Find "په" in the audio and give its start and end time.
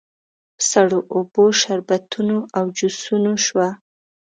0.57-0.63